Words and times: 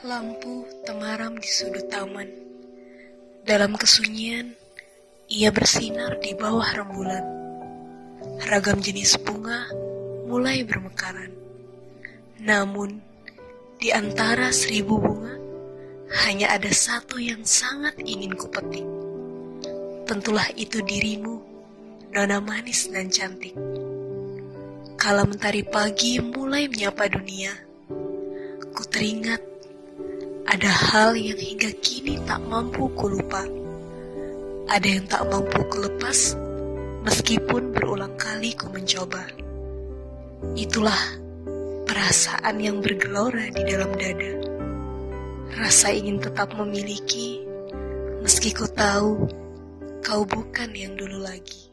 Lampu 0.00 0.64
temaram 0.88 1.36
di 1.36 1.44
sudut 1.44 1.84
taman. 1.92 2.24
Dalam 3.44 3.76
kesunyian, 3.76 4.56
ia 5.28 5.52
bersinar 5.52 6.16
di 6.16 6.32
bawah 6.32 6.64
rembulan. 6.80 7.20
Ragam 8.48 8.80
jenis 8.80 9.20
bunga 9.20 9.68
mulai 10.24 10.64
bermekaran. 10.64 11.28
Namun, 12.40 13.04
di 13.76 13.92
antara 13.92 14.48
seribu 14.48 14.96
bunga, 14.96 15.36
hanya 16.24 16.56
ada 16.56 16.72
satu 16.72 17.20
yang 17.20 17.44
sangat 17.44 17.92
ingin 18.00 18.32
kupetik. 18.32 18.88
Tentulah 20.08 20.48
itu 20.56 20.80
dirimu, 20.80 21.36
nona 22.16 22.40
manis 22.40 22.88
dan 22.88 23.12
cantik. 23.12 23.52
Kala 24.96 25.28
mentari 25.28 25.60
pagi 25.60 26.16
mulai 26.16 26.64
menyapa 26.64 27.12
dunia, 27.12 27.52
ku 28.72 28.82
teringat 28.88 29.51
ada 30.52 30.68
hal 30.68 31.16
yang 31.16 31.40
hingga 31.40 31.72
kini 31.80 32.20
tak 32.28 32.36
mampu 32.44 32.84
kulupa. 32.92 33.40
Ada 34.68 34.84
yang 34.84 35.08
tak 35.08 35.24
mampu 35.32 35.64
kulepas, 35.72 36.36
meskipun 37.08 37.72
berulang 37.72 38.12
kali 38.20 38.52
ku 38.52 38.68
mencoba. 38.68 39.24
Itulah 40.52 41.16
perasaan 41.88 42.60
yang 42.60 42.84
bergelora 42.84 43.48
di 43.48 43.64
dalam 43.64 43.96
dada. 43.96 44.32
Rasa 45.56 45.88
ingin 45.88 46.20
tetap 46.20 46.52
memiliki, 46.52 47.40
meski 48.20 48.52
ku 48.52 48.68
tahu 48.68 49.24
kau 50.04 50.20
bukan 50.28 50.68
yang 50.76 50.92
dulu 51.00 51.24
lagi. 51.24 51.71